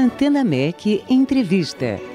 Antena 0.00 0.42
MEC 0.42 1.04
Entrevista. 1.10 2.09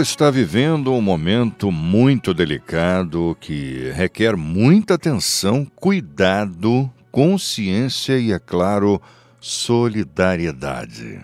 Está 0.00 0.30
vivendo 0.30 0.92
um 0.92 1.00
momento 1.00 1.70
muito 1.70 2.32
delicado 2.32 3.36
que 3.38 3.90
requer 3.94 4.36
muita 4.36 4.94
atenção, 4.94 5.66
cuidado, 5.76 6.90
consciência 7.12 8.18
e, 8.18 8.32
é 8.32 8.38
claro, 8.38 9.00
solidariedade. 9.38 11.20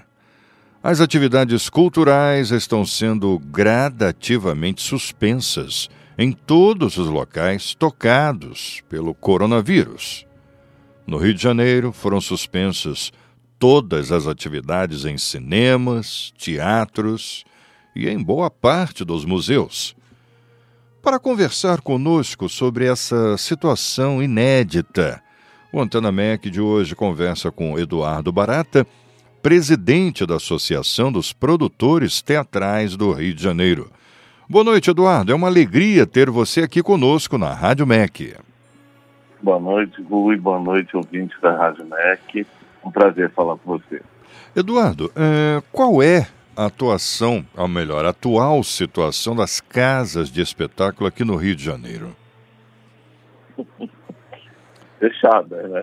As 0.83 1.01
atividades 1.01 1.71
culturais 1.71 2.51
estão 2.51 2.85
sendo 2.85 3.39
gradativamente 3.39 4.83
suspensas 4.83 5.89
em 6.19 6.31
todos 6.31 6.99
os 6.99 7.09
locais 7.09 7.75
tocados 7.75 8.83
pelo 8.89 9.15
coronavírus. 9.15 10.27
No 11.07 11.17
Rio 11.17 11.35
de 11.35 11.43
Janeiro 11.43 11.93
foram 11.93 12.21
suspensas 12.21 13.13
todas 13.59 14.13
as 14.13 14.27
atividades 14.27 15.05
em 15.05 15.17
cinemas, 15.17 16.33
teatros 16.37 17.45
e 17.97 18.09
em 18.09 18.23
boa 18.23 18.51
parte 18.51 19.05
dos 19.05 19.25
museus. 19.25 19.97
Para 21.03 21.19
conversar 21.19 21.81
conosco 21.81 22.49
sobre 22.49 22.87
essa 22.87 23.39
situação 23.39 24.23
inédita, 24.23 25.23
o 25.73 25.81
Antena 25.81 26.13
MEC 26.13 26.51
de 26.51 26.61
hoje 26.61 26.95
conversa 26.95 27.51
com 27.51 27.79
Eduardo 27.79 28.31
Barata, 28.33 28.87
presidente 29.43 30.27
da 30.27 30.37
Associação 30.37 31.13
dos 31.13 31.33
Produtores 31.33 32.21
Teatrais 32.21 32.97
do 32.97 33.13
Rio 33.13 33.35
de 33.35 33.43
Janeiro. 33.43 33.91
Boa 34.49 34.65
noite, 34.65 34.91
Eduardo. 34.91 35.33
É 35.33 35.35
uma 35.35 35.49
alegria 35.49 36.07
ter 36.07 36.29
você 36.31 36.63
aqui 36.63 36.83
conosco 36.83 37.39
na 37.39 37.53
Rádio 37.53 37.87
MEC. 37.87 38.35
Boa 39.41 39.61
noite, 39.61 40.03
Rui. 40.03 40.37
Boa 40.37 40.59
noite, 40.59 40.97
ouvintes 40.97 41.41
da 41.41 41.57
Rádio 41.57 41.85
MEC. 41.87 42.47
Um 42.85 42.91
prazer 42.91 43.31
falar 43.31 43.57
com 43.57 43.79
você. 43.79 44.03
Eduardo, 44.55 45.13
é, 45.15 45.63
qual 45.71 46.03
é 46.03 46.27
a 46.57 46.67
atuação, 46.67 47.45
ou 47.55 47.69
melhor, 47.69 48.07
a 48.07 48.11
atual 48.11 48.63
situação 48.63 49.37
das 49.37 49.61
casas 49.61 50.31
de 50.31 50.41
espetáculo 50.41 51.07
aqui 51.07 51.23
no 51.23 51.37
Rio 51.37 51.55
de 51.55 51.63
Janeiro? 51.63 52.17
Fechada, 54.99 55.69
né? 55.69 55.83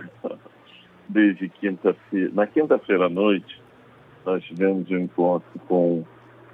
Desde 1.07 1.47
quinta-feira. 1.47 2.31
Na 2.33 2.47
quinta-feira 2.47 3.05
à 3.05 3.09
noite, 3.09 3.61
nós 4.25 4.43
tivemos 4.45 4.89
um 4.89 4.97
encontro 4.97 5.59
com 5.67 6.03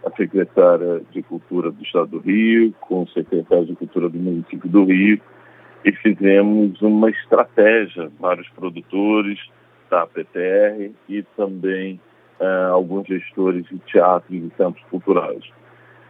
a 0.05 0.11
secretária 0.11 1.01
de 1.11 1.23
Cultura 1.23 1.71
do 1.71 1.81
Estado 1.81 2.07
do 2.07 2.19
Rio, 2.19 2.73
com 2.81 3.03
o 3.03 3.07
secretário 3.09 3.67
de 3.67 3.75
Cultura 3.75 4.09
do 4.09 4.17
município 4.17 4.69
do 4.69 4.83
Rio, 4.83 5.21
e 5.85 5.91
fizemos 5.93 6.81
uma 6.81 7.09
estratégia 7.09 8.11
para 8.19 8.41
os 8.41 8.49
produtores 8.49 9.39
da 9.89 10.05
PTR 10.05 10.91
e 11.07 11.23
também 11.37 11.99
uh, 12.39 12.73
alguns 12.73 13.07
gestores 13.07 13.65
de 13.65 13.77
teatro 13.79 14.33
e 14.33 14.39
de 14.39 14.55
centros 14.55 14.83
culturais. 14.89 15.43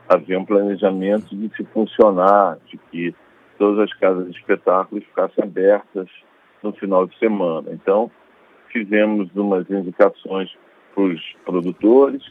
Havia 0.08 0.40
um 0.40 0.46
planejamento 0.46 1.36
de 1.36 1.56
se 1.56 1.64
funcionar, 1.66 2.58
de 2.68 2.78
que 2.78 3.14
todas 3.58 3.80
as 3.80 3.94
casas 4.00 4.32
de 4.32 4.38
espetáculos 4.38 5.04
ficassem 5.06 5.44
abertas 5.44 6.08
no 6.64 6.72
final 6.74 7.06
de 7.06 7.18
semana. 7.20 7.70
Então, 7.72 8.10
fizemos 8.72 9.30
umas 9.36 9.70
indicações 9.70 10.50
para 10.94 11.04
os 11.04 11.22
produtores, 11.46 12.24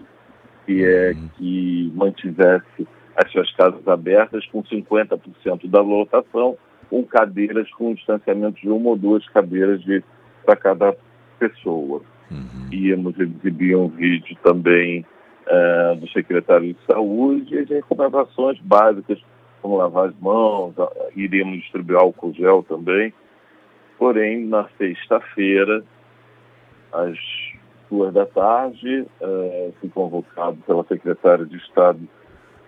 que 0.66 0.84
é 0.84 1.12
uhum. 1.12 1.28
que 1.36 1.92
mantivesse 1.94 2.88
as 3.16 3.30
suas 3.32 3.50
casas 3.52 3.86
abertas 3.88 4.46
com 4.46 4.62
50% 4.62 5.68
da 5.68 5.80
lotação, 5.80 6.56
com 6.88 7.04
cadeiras 7.04 7.70
com 7.72 7.94
distanciamento 7.94 8.60
de 8.60 8.68
uma 8.68 8.90
ou 8.90 8.96
duas 8.96 9.26
cadeiras 9.28 9.80
para 10.44 10.56
cada 10.56 10.96
pessoa. 11.38 12.02
Uhum. 12.30 12.68
Íamos 12.72 13.18
exibir 13.18 13.76
um 13.76 13.88
vídeo 13.88 14.36
também 14.42 15.04
uh, 15.46 15.96
do 15.96 16.08
secretário 16.08 16.74
de 16.74 16.80
saúde 16.86 17.54
e 17.54 17.58
as 17.60 17.68
recomendações 17.68 18.58
básicas, 18.60 19.18
como 19.62 19.76
lavar 19.76 20.08
as 20.08 20.18
mãos, 20.20 20.74
iríamos 21.16 21.60
distribuir 21.60 21.98
álcool 21.98 22.32
gel 22.34 22.64
também. 22.68 23.12
Porém, 23.98 24.44
na 24.44 24.68
sexta-feira, 24.78 25.82
às 26.92 27.18
duas 27.90 28.12
da 28.12 28.26
tarde, 28.26 29.06
uh, 29.20 29.74
fui 29.80 29.88
convocado 29.88 30.58
pela 30.66 30.84
secretária 30.84 31.44
de 31.44 31.56
Estado, 31.56 32.00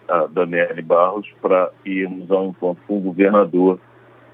a 0.09 0.27
Daniele 0.27 0.83
Barros, 0.83 1.29
para 1.41 1.71
irmos 1.85 2.31
ao 2.31 2.47
encontro 2.47 2.83
com 2.89 2.99
o 2.99 3.01
governador 3.01 3.79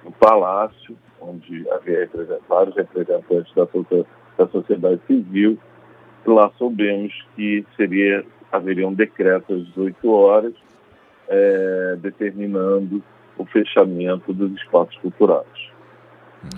no 0.02 0.12
Palácio, 0.12 0.96
onde 1.20 1.68
havia 1.70 2.08
vários 2.48 2.74
representantes 2.76 3.52
da 3.54 3.66
sociedade 3.66 4.06
da 4.36 4.46
sociedade 4.48 5.00
civil. 5.06 5.58
Lá 6.26 6.50
soubemos 6.58 7.12
que 7.34 7.64
seria, 7.76 8.24
haveria 8.50 8.86
um 8.86 8.94
decreto 8.94 9.54
às 9.54 9.64
18 9.68 10.10
horas 10.10 10.54
é, 11.28 11.96
determinando 12.00 13.02
o 13.38 13.44
fechamento 13.44 14.32
dos 14.32 14.52
espaços 14.60 14.96
culturais. 14.98 15.46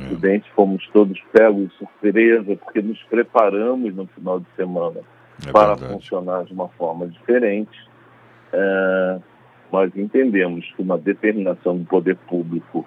É. 0.00 0.04
Evidente, 0.04 0.50
fomos 0.54 0.86
todos 0.92 1.18
pegos 1.32 1.68
de 1.70 1.76
surpresa, 1.76 2.56
porque 2.56 2.82
nos 2.82 3.02
preparamos 3.04 3.94
no 3.94 4.06
final 4.06 4.40
de 4.40 4.46
semana 4.56 5.00
é 5.46 5.52
para 5.52 5.74
verdade. 5.74 5.92
funcionar 5.94 6.44
de 6.44 6.52
uma 6.52 6.68
forma 6.70 7.06
diferente. 7.06 7.88
É, 8.52 9.18
nós 9.72 9.94
entendemos 9.94 10.64
que 10.74 10.82
uma 10.82 10.98
determinação 10.98 11.78
do 11.78 11.84
poder 11.84 12.16
público 12.16 12.86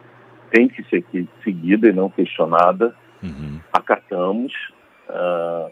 tem 0.51 0.67
que 0.67 0.83
ser 0.83 1.05
seguida 1.43 1.87
e 1.87 1.93
não 1.93 2.09
questionada. 2.09 2.95
Uhum. 3.23 3.59
Acatamos, 3.71 4.53
uh, 5.11 5.71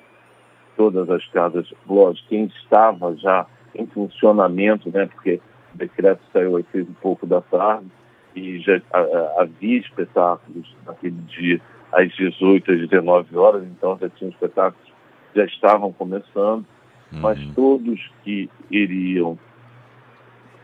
todas 0.76 1.10
as 1.10 1.26
casas, 1.28 1.68
lógico, 1.88 2.30
quem 2.30 2.46
estava 2.46 3.16
já 3.18 3.46
em 3.76 3.86
funcionamento, 3.88 4.90
né, 4.90 5.08
porque 5.08 5.42
o 5.74 5.78
decreto 5.78 6.22
saiu 6.32 6.58
às 6.58 6.66
seis 6.72 6.88
e 6.88 6.94
pouco 7.02 7.26
da 7.26 7.42
tarde 7.42 7.88
e 8.36 8.60
já 8.60 8.82
havia 9.38 9.80
espetáculos 9.80 10.76
naquele 10.86 11.18
dia 11.28 11.62
às 11.92 12.10
18 12.16 12.72
às 12.72 12.90
19 12.90 13.38
horas, 13.38 13.64
então 13.64 13.98
já 14.00 14.10
tinha 14.10 14.30
espetáculos, 14.30 14.88
já 15.36 15.46
estavam 15.46 15.92
começando, 15.92 16.66
uhum. 17.12 17.20
mas 17.20 17.40
todos 17.56 18.00
que 18.24 18.50
iriam, 18.70 19.38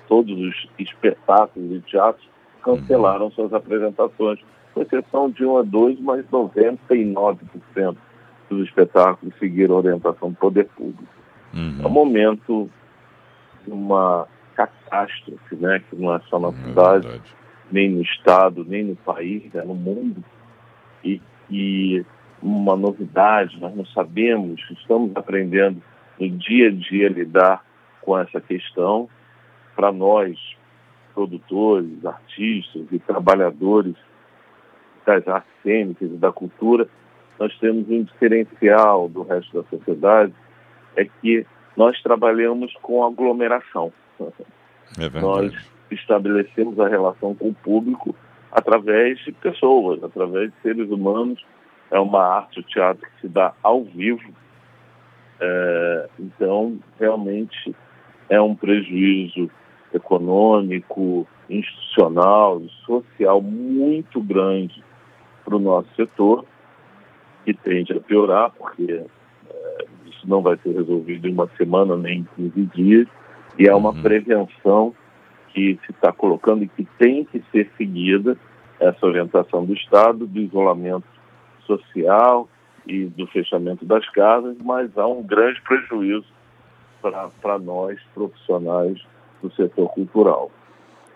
todos 0.08 0.38
os 0.40 0.70
espetáculos 0.80 1.72
e 1.76 1.82
teatros 1.82 2.28
cancelaram 2.64 3.26
uhum. 3.26 3.32
suas 3.32 3.54
apresentações, 3.54 4.40
com 4.74 4.82
exceção 4.82 5.30
de 5.30 5.46
um 5.46 5.58
a 5.58 5.62
dois, 5.62 6.00
mas 6.00 6.26
99% 6.28 7.98
dos 8.50 8.68
espetáculos 8.68 9.34
seguiram 9.40 9.76
a 9.76 9.80
orientação 9.80 10.30
do 10.30 10.36
poder 10.36 10.66
público. 10.70 11.04
Uhum. 11.54 11.80
É 11.84 11.88
um 11.88 11.90
momento 11.90 12.70
de 13.66 13.72
uma 13.72 14.28
catástrofe, 14.56 15.56
né, 15.56 15.82
que 15.90 15.96
não 15.96 16.14
é 16.14 16.20
só 16.30 16.40
na 16.40 16.50
é 16.50 16.52
cidade, 16.52 17.22
nem 17.72 17.90
no 17.90 18.02
estado, 18.02 18.64
nem 18.66 18.84
no 18.84 18.96
país, 18.96 19.54
é 19.54 19.64
no 19.64 19.76
mundo. 19.76 20.24
E, 21.04 21.22
e 21.50 22.06
uma 22.42 22.76
novidade, 22.76 23.60
nós 23.60 23.76
não 23.76 23.86
sabemos, 23.88 24.62
estamos 24.72 25.12
aprendendo 25.16 25.82
no 26.20 26.30
dia 26.30 26.70
a 26.70 26.72
dia 26.72 27.10
lidar 27.10 27.64
com 28.02 28.18
essa 28.18 28.40
questão. 28.40 29.10
Para 29.76 29.92
nós, 29.92 30.38
produtores, 31.14 32.06
artistas 32.06 32.86
e 32.92 33.00
trabalhadores 33.00 33.96
das 35.06 35.28
artes 35.28 35.52
cênicas 35.62 36.12
e 36.12 36.18
da 36.18 36.32
cultura, 36.32 36.88
nós 37.40 37.58
temos 37.60 37.90
um 37.90 38.04
diferencial 38.04 39.10
do 39.10 39.24
resto 39.24 39.62
da 39.62 39.70
sociedade, 39.70 40.34
é 40.96 41.06
que 41.06 41.46
nós 41.76 42.02
trabalhamos 42.02 42.74
com 42.82 43.04
aglomeração. 43.04 43.92
É 44.98 45.20
nós 45.20 45.54
estabelecemos 45.92 46.80
a 46.80 46.88
relação 46.88 47.36
com 47.36 47.50
o 47.50 47.54
público 47.54 48.16
através 48.52 49.20
de 49.20 49.32
pessoas, 49.34 50.02
através 50.04 50.52
de 50.52 50.62
seres 50.62 50.90
humanos. 50.90 51.44
É 51.92 52.00
uma 52.00 52.24
arte, 52.24 52.60
o 52.60 52.64
teatro 52.64 53.06
que 53.06 53.22
se 53.22 53.28
dá 53.28 53.54
ao 53.62 53.84
vivo. 53.84 54.34
É, 55.40 56.10
então, 56.18 56.80
realmente 56.98 57.76
é 58.30 58.40
um 58.40 58.56
prejuízo 58.56 59.52
econômico, 59.94 61.28
institucional, 61.50 62.62
social 62.86 63.42
muito 63.42 64.22
grande 64.22 64.84
para 65.44 65.56
o 65.56 65.60
nosso 65.60 65.88
setor 65.96 66.46
que 67.46 67.54
tende 67.54 67.94
a 67.94 68.00
piorar, 68.00 68.52
porque 68.58 69.04
é, 69.50 69.86
isso 70.08 70.28
não 70.28 70.42
vai 70.42 70.58
ser 70.58 70.74
resolvido 70.74 71.28
em 71.28 71.34
uma 71.34 71.48
semana 71.56 71.96
nem 71.96 72.20
em 72.38 72.52
15 72.52 72.66
dias, 72.76 73.08
e 73.58 73.68
é 73.68 73.74
uma 73.74 73.92
uhum. 73.92 74.02
prevenção 74.02 74.94
que 75.54 75.80
se 75.86 75.92
está 75.92 76.12
colocando 76.12 76.64
e 76.64 76.68
que 76.68 76.84
tem 76.98 77.24
que 77.24 77.42
ser 77.52 77.72
seguida 77.78 78.38
essa 78.80 79.06
orientação 79.06 79.66
do 79.66 79.74
Estado, 79.74 80.28
do 80.28 80.40
isolamento 80.40 81.08
social 81.66 82.50
e 82.86 83.06
do 83.06 83.26
fechamento 83.28 83.86
das 83.86 84.08
casas, 84.10 84.58
mas 84.62 84.96
há 84.98 85.08
um 85.08 85.24
grande 85.24 85.62
prejuízo 85.62 86.28
para 87.42 87.60
nós, 87.60 88.00
profissionais 88.14 89.00
do 89.42 89.52
setor 89.54 89.90
cultural. 89.90 90.52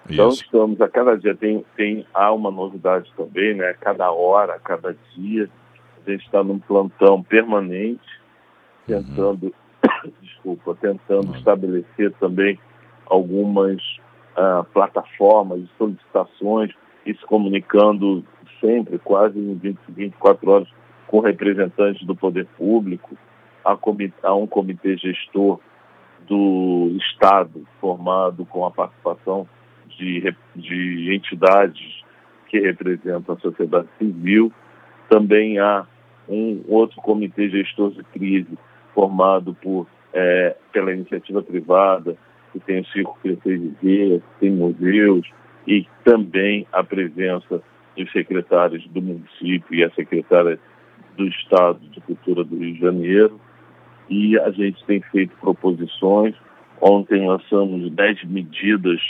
Então 0.09 0.29
Isso. 0.29 0.43
estamos, 0.43 0.79
a 0.81 0.87
cada 0.87 1.17
dia 1.17 1.35
tem, 1.35 1.63
tem, 1.75 2.05
há 2.13 2.31
uma 2.31 2.49
novidade 2.49 3.11
também, 3.15 3.53
né? 3.55 3.75
Cada 3.79 4.11
hora, 4.11 4.59
cada 4.59 4.95
dia, 5.15 5.49
a 6.05 6.11
gente 6.11 6.25
está 6.25 6.43
num 6.43 6.59
plantão 6.59 7.21
permanente, 7.23 8.01
uhum. 8.87 9.03
tentando, 9.03 9.45
uhum. 9.45 10.11
desculpa, 10.21 10.75
tentando 10.75 11.29
uhum. 11.29 11.35
estabelecer 11.35 12.11
também 12.19 12.59
algumas 13.05 13.81
uh, 14.37 14.63
plataformas 14.73 15.61
de 15.61 15.69
solicitações 15.77 16.71
e 17.05 17.13
se 17.13 17.25
comunicando 17.25 18.23
sempre, 18.59 18.99
quase 18.99 19.39
em 19.39 19.55
20, 19.55 19.79
24 19.89 20.51
horas, 20.51 20.67
com 21.07 21.19
representantes 21.21 22.05
do 22.05 22.15
poder 22.15 22.45
público, 22.57 23.17
há, 23.65 23.77
há 24.23 24.35
um 24.35 24.45
comitê 24.45 24.95
gestor 24.97 25.59
do 26.27 26.95
Estado 26.97 27.65
formado 27.81 28.45
com 28.45 28.65
a 28.65 28.71
participação 28.71 29.47
de, 29.97 30.35
de 30.55 31.15
entidades 31.15 32.03
que 32.47 32.59
representam 32.59 33.35
a 33.35 33.39
sociedade 33.39 33.87
civil. 33.97 34.51
Também 35.09 35.57
há 35.59 35.85
um 36.27 36.63
outro 36.67 37.01
comitê 37.01 37.49
gestor 37.49 37.91
de 37.91 38.03
crise 38.03 38.57
formado 38.93 39.55
por, 39.55 39.87
é, 40.13 40.55
pela 40.71 40.93
iniciativa 40.93 41.41
privada, 41.41 42.15
que 42.53 42.59
tem 42.59 42.81
o 42.81 42.85
Circo 42.87 43.17
Crescer 43.21 44.21
tem 44.39 44.51
museus, 44.51 45.27
e 45.67 45.85
também 46.03 46.65
a 46.71 46.83
presença 46.83 47.61
dos 47.95 48.11
secretários 48.11 48.87
do 48.87 49.01
município 49.01 49.75
e 49.75 49.83
a 49.83 49.91
secretária 49.91 50.59
do 51.17 51.27
Estado 51.27 51.79
de 51.79 51.99
Cultura 52.01 52.43
do 52.43 52.57
Rio 52.57 52.73
de 52.73 52.79
Janeiro. 52.79 53.39
E 54.09 54.39
a 54.39 54.49
gente 54.51 54.83
tem 54.85 55.01
feito 55.11 55.35
proposições. 55.39 56.35
Ontem 56.81 57.27
lançamos 57.27 57.91
10 57.91 58.23
medidas 58.25 59.01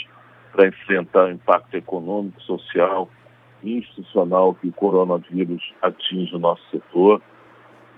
para 0.52 0.68
enfrentar 0.68 1.26
o 1.26 1.30
impacto 1.30 1.74
econômico, 1.74 2.40
social 2.42 3.08
institucional 3.62 4.54
que 4.54 4.68
o 4.68 4.72
coronavírus 4.72 5.72
atinge 5.82 6.34
o 6.34 6.38
nosso 6.38 6.62
setor. 6.70 7.20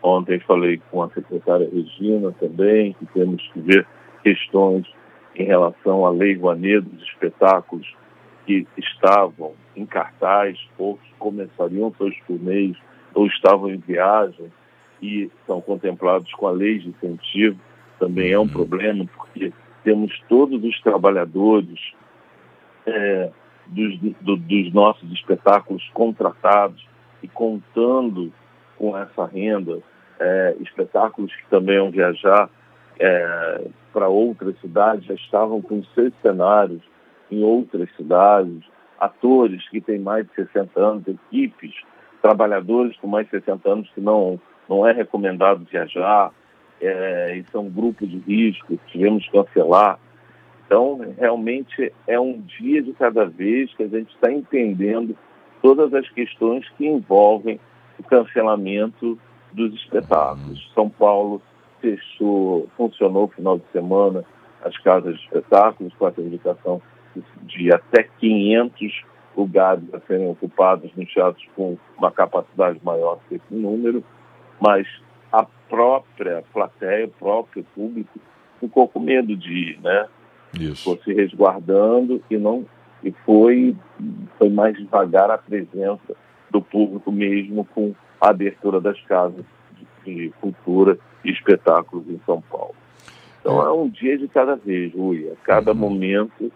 Ontem 0.03 0.41
falei 0.41 0.81
com 0.91 1.03
a 1.03 1.11
secretária 1.11 1.69
Regina 1.73 2.33
também, 2.33 2.93
que 2.95 3.07
temos 3.07 3.43
que 3.53 3.61
ver 3.61 3.87
questões 4.23 4.87
em 5.35 5.45
relação 5.45 6.05
à 6.05 6.11
Lei 6.11 6.35
Rouanet 6.35 6.81
dos 6.81 7.03
espetáculos 7.03 7.87
que 8.47 8.67
estavam 8.77 9.53
em 9.77 9.87
cartaz, 9.87 10.59
poucos 10.77 11.07
começariam 11.19 11.95
seus 11.97 12.15
turnês 12.27 12.77
ou 13.15 13.27
estavam 13.27 13.71
em 13.71 13.79
viagem 13.79 14.53
e 15.01 15.31
são 15.47 15.61
contemplados 15.61 16.33
com 16.35 16.47
a 16.47 16.51
lei 16.51 16.79
de 16.79 16.89
incentivo. 16.89 17.59
Também 17.99 18.33
é 18.33 18.39
um 18.39 18.43
uhum. 18.43 18.49
problema, 18.49 19.07
porque 19.17 19.53
temos 19.85 20.13
todos 20.29 20.63
os 20.63 20.81
trabalhadores 20.81 21.93
é, 22.87 23.31
dos, 23.67 23.99
do, 24.21 24.37
dos 24.37 24.73
nossos 24.73 25.11
espetáculos 25.13 25.89
contratados 25.93 26.87
e 27.23 27.29
contando 27.29 28.33
com 28.77 28.97
essa 28.97 29.27
renda, 29.27 29.79
é, 30.19 30.57
espetáculos 30.61 31.35
que 31.35 31.47
também 31.49 31.79
vão 31.79 31.91
viajar 31.91 32.49
é, 32.99 33.67
para 33.93 34.09
outras 34.09 34.59
cidades, 34.61 35.05
já 35.05 35.15
estavam 35.15 35.61
com 35.61 35.83
seus 35.95 36.13
cenários 36.23 36.83
em 37.31 37.43
outras 37.43 37.89
cidades, 37.97 38.63
atores 38.99 39.69
que 39.69 39.81
têm 39.81 39.99
mais 39.99 40.27
de 40.27 40.35
60 40.35 40.81
anos, 40.81 41.09
equipes, 41.09 41.75
trabalhadores 42.21 42.97
com 42.99 43.07
mais 43.07 43.27
de 43.27 43.33
60 43.33 43.69
anos 43.69 43.91
que 43.95 44.01
não, 44.01 44.41
não 44.69 44.87
é 44.87 44.93
recomendado 44.93 45.67
viajar, 45.71 46.31
é, 46.81 47.37
e 47.37 47.45
são 47.51 47.69
grupos 47.69 48.09
de 48.09 48.19
risco, 48.19 48.79
tivemos 48.89 49.25
que 49.25 49.33
cancelar. 49.33 49.99
Então, 50.67 51.01
realmente 51.19 51.93
é 52.07 52.19
um 52.19 52.41
dia 52.41 52.83
de 52.83 52.93
cada 52.93 53.27
vez 53.27 53.73
que 53.75 53.83
a 53.83 53.89
gente 53.89 54.15
está 54.15 54.33
entendendo 54.33 55.17
todas 55.61 55.93
as 55.95 56.09
questões 56.11 56.69
que 56.77 56.87
envolvem 56.87 57.61
o 57.99 58.03
cancelamento 58.03 59.19
dos 59.53 59.75
espetáculos. 59.75 60.71
São 60.75 60.89
Paulo 60.89 61.43
fechou, 61.81 62.69
funcionou 62.77 63.23
no 63.23 63.29
final 63.29 63.59
de 63.59 63.65
semana 63.73 64.25
as 64.65 64.77
casas 64.79 65.17
de 65.17 65.25
espetáculos 65.25 65.93
com 65.95 66.07
a 66.07 66.13
indicação 66.19 66.81
de 67.43 67.73
até 67.73 68.05
500 68.19 69.05
lugares 69.37 69.83
a 69.93 70.01
serem 70.01 70.29
ocupados 70.31 70.91
nos 70.97 71.13
teatros 71.13 71.45
com 71.57 71.77
uma 71.99 72.11
capacidade 72.11 72.79
maior 72.83 73.19
que 73.29 73.37
esse 73.37 73.55
número, 73.55 74.05
mas 74.61 74.87
a 75.31 75.45
própria 75.69 76.45
plateia, 76.53 77.07
o 77.07 77.11
próprio 77.11 77.65
público 77.75 78.19
ficou 78.61 78.87
com 78.89 79.01
medo 79.01 79.37
de 79.37 79.53
ir, 79.53 79.81
né? 79.81 80.07
Isso. 80.59 80.77
Ficou 80.77 80.99
se 81.05 81.13
resguardando 81.15 82.23
e 82.31 82.37
não 82.37 82.67
e 83.03 83.13
foi 83.25 83.77
foi 84.39 84.49
mais 84.49 84.77
devagar 84.77 85.31
a 85.31 85.39
presença 85.39 86.15
do 86.51 86.61
público 86.61 87.11
mesmo 87.11 87.65
com 87.75 87.95
a 88.21 88.31
abertura 88.31 88.81
das 88.81 89.01
casas 89.03 89.45
de, 90.05 90.15
de 90.15 90.31
cultura 90.41 90.99
e 91.25 91.31
espetáculos 91.31 92.09
em 92.09 92.21
São 92.25 92.41
Paulo. 92.43 92.75
Então 93.41 93.61
é, 93.61 93.73
um 93.73 93.89
dia 93.89 94.17
de 94.17 94.29
cada 94.29 94.55
vez, 94.55 94.95
Rui. 94.95 95.29
A 95.33 95.37
cada 95.45 95.73
uhum. 95.73 95.79
momento 95.79 96.53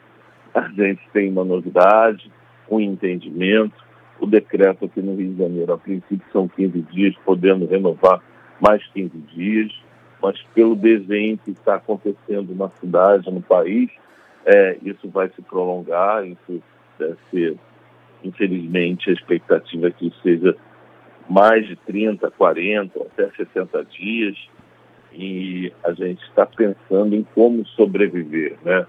a 0.55 0.69
gente 0.69 1.03
tem 1.13 1.31
uma 1.31 1.45
novidade, 1.45 2.31
um 2.71 2.81
entendimento. 2.81 3.85
O 4.19 4.27
decreto 4.27 4.87
aqui 4.87 5.03
no 5.03 5.15
Rio 5.15 5.33
de 5.33 5.39
Janeiro, 5.39 5.73
a 5.75 5.79
princípio, 5.79 6.23
são 6.33 6.49
15 6.49 6.81
dias, 6.93 7.15
podendo 7.25 7.67
renovar 7.67 8.23
mais 8.59 8.83
15 8.95 9.11
dias, 9.35 9.73
mas 10.23 10.41
pelo 10.55 10.75
desenho 10.75 11.39
que 11.39 11.51
está 11.51 11.77
acontecendo 11.77 12.55
na 12.55 12.69
cidade, 12.81 13.31
no 13.31 13.43
país, 13.43 13.91
é, 14.45 14.79
isso 14.83 15.09
vai 15.09 15.29
se 15.31 15.43
prolongar, 15.43 16.27
isso 16.27 16.63
deve 16.99 17.17
ser, 17.31 17.57
infelizmente, 18.23 19.11
a 19.11 19.13
expectativa 19.13 19.89
é 19.89 19.91
que 19.91 20.13
seja 20.23 20.57
mais 21.29 21.67
de 21.67 21.77
30, 21.77 22.31
40, 22.31 23.03
até 23.03 23.31
60 23.31 23.85
dias, 23.87 24.37
e 25.13 25.73
a 25.83 25.93
gente 25.93 26.23
está 26.25 26.47
pensando 26.47 27.15
em 27.15 27.27
como 27.35 27.67
sobreviver, 27.67 28.57
né? 28.65 28.87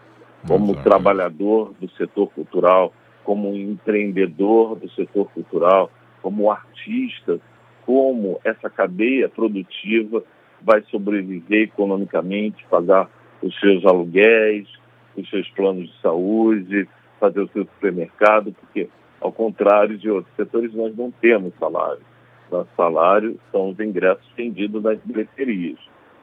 como 0.48 0.72
Exato. 0.72 0.84
trabalhador 0.84 1.74
do 1.80 1.90
setor 1.92 2.28
cultural, 2.30 2.94
como 3.24 3.56
empreendedor 3.56 4.76
do 4.76 4.90
setor 4.92 5.30
cultural, 5.32 5.92
como 6.22 6.52
artista, 6.52 7.40
como 7.86 8.40
essa 8.44 8.70
cadeia 8.70 9.30
produtiva 9.30 10.24
vai 10.62 10.82
sobreviver 10.90 11.64
economicamente, 11.64 12.66
pagar 12.70 13.10
os 13.42 13.58
seus 13.60 13.86
aluguéis, 13.86 14.68
os 15.16 15.30
seus 15.30 15.50
planos 15.50 15.88
de 15.88 16.02
saúde, 16.02 16.88
fazer 17.20 17.42
o 17.42 17.50
seu 17.50 17.64
supermercado, 17.66 18.54
porque, 18.54 18.90
ao 19.20 19.32
contrário 19.32 19.98
de 19.98 20.10
outros 20.10 20.36
setores, 20.36 20.74
nós 20.74 20.96
não 20.96 21.12
temos 21.12 21.54
salário. 21.60 22.02
Nosso 22.52 22.70
salário 22.78 23.40
são 23.52 23.70
os 23.70 23.80
ingressos 23.80 24.26
vendidos 24.36 24.82
nas 24.82 25.00
bilheterias. 25.04 25.78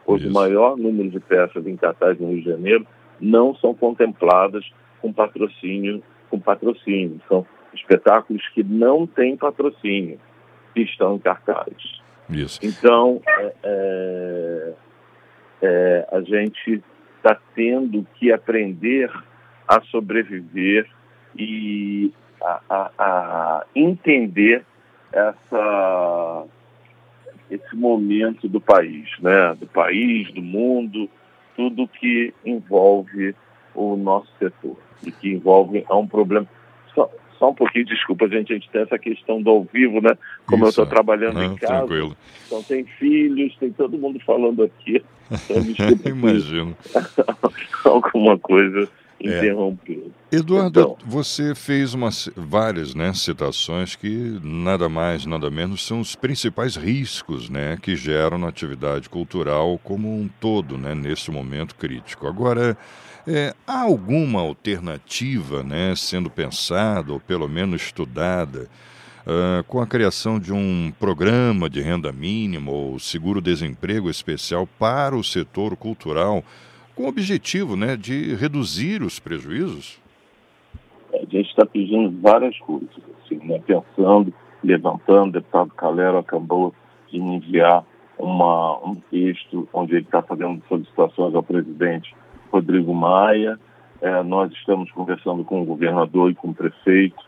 Hoje, 0.07 0.29
o 0.29 0.33
maior 0.33 0.76
número 0.76 1.11
de 1.11 1.21
peças 1.21 1.67
em 1.67 1.76
cartaz 1.76 2.19
no 2.19 2.29
Rio 2.29 2.43
de 2.43 2.50
Janeiro 2.50 2.87
não 3.21 3.55
são 3.57 3.75
contempladas 3.75 4.64
com 5.00 5.12
patrocínio, 5.12 6.03
com 6.31 6.38
patrocínio. 6.38 7.21
São 7.29 7.47
espetáculos 7.75 8.47
que 8.49 8.62
não 8.62 9.07
têm 9.07 9.37
patrocínio, 9.37 10.19
que 10.75 10.83
estão 10.83 11.17
em 11.17 11.19
cartaz. 11.19 12.04
Isso. 12.28 12.59
Então, 12.62 13.21
é, 13.26 13.52
é, 13.62 14.73
é, 15.62 16.09
a 16.11 16.21
gente 16.21 16.83
está 17.16 17.38
tendo 17.54 18.07
que 18.14 18.33
aprender 18.33 19.11
a 19.66 19.81
sobreviver 19.83 20.88
e 21.37 22.12
a, 22.40 22.61
a, 22.69 22.90
a 22.99 23.66
entender 23.75 24.64
essa, 25.12 26.45
esse 27.50 27.75
momento 27.75 28.49
do 28.49 28.61
país, 28.61 29.09
né? 29.21 29.54
Do 29.59 29.66
país, 29.66 30.31
do 30.33 30.43
mundo, 30.43 31.09
tudo 31.57 31.88
que 31.88 32.35
envolve 32.45 33.35
o 33.75 33.97
nosso 33.97 34.28
setor 34.38 34.76
e 35.04 35.11
que 35.11 35.33
envolve 35.33 35.85
a 35.88 35.97
um 35.97 36.07
problema. 36.07 36.47
Só, 36.95 37.11
só 37.38 37.50
um 37.50 37.55
pouquinho, 37.55 37.85
desculpa, 37.85 38.29
gente, 38.29 38.53
a 38.53 38.57
gente 38.57 38.71
tem 38.71 38.83
essa 38.83 38.99
questão 38.99 39.43
do 39.43 39.50
ao 39.50 39.64
vivo, 39.64 40.00
né? 40.00 40.17
Como 40.47 40.59
Isso. 40.59 40.81
eu 40.81 40.85
estou 40.85 40.87
trabalhando 40.87 41.35
Não, 41.35 41.45
em 41.45 41.57
casa. 41.57 41.87
Tranquilo. 41.87 42.17
Então 42.47 42.62
tem 42.62 42.85
filhos, 42.85 43.57
tem 43.59 43.73
todo 43.73 43.99
mundo 43.99 44.21
falando 44.25 44.62
aqui. 44.62 45.03
Então, 45.31 45.57
Imagino. 46.12 46.76
Alguma 47.85 48.38
coisa 48.38 48.88
é. 49.21 49.38
interrompeu. 49.38 50.11
Eduardo, 50.31 50.81
então, 50.81 50.97
você 51.07 51.55
fez 51.55 51.95
uma, 51.95 52.11
várias 52.37 52.95
né, 52.95 53.12
citações 53.14 53.95
que 53.95 54.38
nada 54.43 54.88
mais, 54.88 55.25
nada 55.26 55.50
menos 55.50 55.85
são 55.87 56.00
os 56.00 56.14
principais 56.17 56.76
riscos 56.76 57.49
né, 57.49 57.76
que 57.81 57.95
geram 57.97 58.38
na 58.38 58.49
atividade 58.49 59.09
cultural 59.09 59.79
como 59.83 60.12
um 60.12 60.29
todo, 60.41 60.76
né, 60.76 60.95
nesse 60.95 61.31
momento 61.31 61.75
crítico. 61.75 62.26
Agora, 62.26 62.76
É, 63.26 63.54
há 63.66 63.83
alguma 63.83 64.40
alternativa 64.40 65.62
né, 65.62 65.95
sendo 65.97 66.28
pensada, 66.28 67.11
ou 67.11 67.19
pelo 67.19 67.49
menos 67.49 67.81
estudada, 67.81 68.69
uh, 69.26 69.64
com 69.64 69.81
a 69.81 69.87
criação 69.87 70.38
de 70.38 70.52
um 70.52 70.93
programa 71.00 71.71
de 71.71 71.81
renda 71.81 72.12
mínima 72.12 72.71
ou 72.71 72.99
seguro-desemprego 72.99 74.11
especial 74.11 74.69
para 74.78 75.16
o 75.16 75.25
setor 75.25 75.75
cultural, 75.75 76.45
com 76.95 77.04
o 77.04 77.09
objetivo 77.09 77.76
né, 77.76 77.97
de 77.97 78.35
reduzir 78.35 79.02
os 79.02 79.19
prejuízos? 79.19 79.99
A 81.14 81.21
gente 81.21 81.49
está 81.49 81.64
pedindo 81.64 82.14
várias 82.21 82.59
coisas, 82.59 82.90
assim, 83.25 83.37
né, 83.43 83.59
pensando, 83.66 84.35
levantando, 84.62 85.28
o 85.31 85.33
deputado 85.33 85.71
Calero 85.71 86.19
acabou 86.19 86.75
de 87.11 87.16
enviar 87.16 87.87
uma, 88.19 88.78
um 88.87 88.95
texto 89.11 89.66
onde 89.73 89.95
ele 89.95 90.04
está 90.04 90.21
fazendo 90.21 90.62
solicitações 90.69 91.35
ao 91.35 91.43
presidente 91.43 92.14
Rodrigo 92.55 92.95
Maia. 92.95 93.59
É, 94.01 94.23
nós 94.23 94.53
estamos 94.53 94.91
conversando 94.93 95.45
com 95.45 95.61
o 95.61 95.65
governador 95.65 96.31
e 96.31 96.35
com 96.35 96.49
o 96.49 96.55
prefeito 96.55 97.25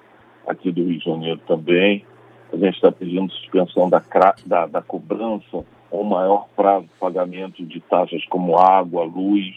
aqui 0.47 0.71
do 0.71 0.85
Rio 0.85 0.99
de 0.99 1.05
Janeiro 1.05 1.41
também. 1.49 2.05
A 2.53 2.57
gente 2.57 2.77
está 2.77 2.93
pedindo 2.93 3.33
suspensão 3.33 3.91
da, 3.91 4.01
da, 4.47 4.67
da 4.67 4.83
cobrança 4.83 5.65
ou 5.91 6.05
maior 6.05 6.47
prazo 6.55 6.85
de 6.85 6.93
pagamento 7.01 7.65
de 7.65 7.81
taxas 7.81 8.25
como 8.27 8.57
água, 8.57 9.03
luz. 9.03 9.55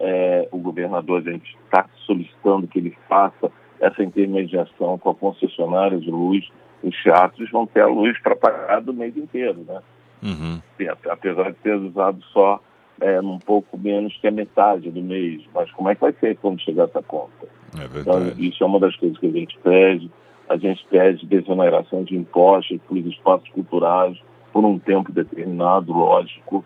É, 0.00 0.48
o 0.50 0.58
governador, 0.58 1.20
a 1.20 1.30
gente 1.32 1.54
está 1.64 1.86
solicitando 2.06 2.66
que 2.66 2.78
ele 2.78 2.96
faça 3.08 3.52
essa 3.78 4.02
intermediação 4.02 4.96
com 4.96 5.10
a 5.10 5.14
concessionária 5.14 5.98
de 5.98 6.10
luz. 6.10 6.48
Os 6.82 6.96
teatros 7.02 7.50
vão 7.50 7.66
ter 7.66 7.82
a 7.82 7.86
luz 7.86 8.18
para 8.22 8.34
pagar 8.34 8.80
do 8.80 8.94
mês 8.94 9.16
inteiro, 9.16 9.64
né? 9.68 9.80
Uhum. 10.22 10.62
Apesar 11.10 11.50
de 11.50 11.58
ter 11.58 11.74
usado 11.74 12.22
só 12.32 12.60
é, 13.00 13.20
um 13.20 13.38
pouco 13.38 13.78
menos 13.78 14.16
que 14.16 14.26
a 14.26 14.30
metade 14.30 14.90
do 14.90 15.02
mês. 15.02 15.42
Mas 15.54 15.70
como 15.72 15.88
é 15.88 15.94
que 15.94 16.00
vai 16.00 16.12
ser 16.14 16.36
quando 16.36 16.60
chegar 16.60 16.84
essa 16.84 17.02
conta? 17.02 17.46
É 17.78 18.00
então, 18.00 18.32
isso 18.38 18.62
é 18.62 18.66
uma 18.66 18.78
das 18.78 18.94
coisas 18.96 19.18
que 19.18 19.26
a 19.26 19.32
gente 19.32 19.58
pede. 19.62 20.10
A 20.48 20.56
gente 20.56 20.84
pede 20.90 21.26
desoneração 21.26 22.04
de 22.04 22.16
impostos 22.16 22.78
para 22.86 22.96
os 22.96 23.06
espaços 23.06 23.48
culturais 23.50 24.18
por 24.52 24.64
um 24.64 24.78
tempo 24.78 25.10
determinado, 25.10 25.92
lógico. 25.92 26.64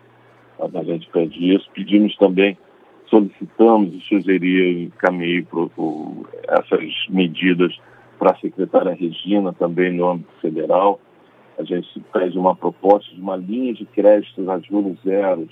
A 0.59 0.83
gente 0.83 1.07
pede 1.09 1.55
isso. 1.55 1.69
Pedimos 1.73 2.15
também, 2.17 2.57
solicitamos 3.09 3.93
e 3.93 4.01
sugerir, 4.01 4.85
encaminhei 4.85 5.47
essas 6.49 7.07
medidas 7.09 7.77
para 8.19 8.31
a 8.31 8.37
secretária 8.37 8.93
Regina, 8.93 9.53
também 9.53 9.93
no 9.93 10.09
âmbito 10.09 10.31
federal. 10.41 10.99
A 11.57 11.63
gente 11.63 11.99
pede 12.11 12.37
uma 12.37 12.55
proposta 12.55 13.13
de 13.13 13.21
uma 13.21 13.35
linha 13.35 13.73
de 13.73 13.85
créditos 13.85 14.47
a 14.49 14.59
juros 14.59 14.97
zeros 15.03 15.49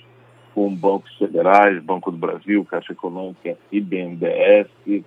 com 0.56 0.74
bancos 0.74 1.14
federais, 1.18 1.84
Banco 1.84 2.10
do 2.10 2.16
Brasil, 2.16 2.64
Caixa 2.64 2.94
Econômica 2.94 3.58
e 3.70 3.78
BNDES. 3.78 5.04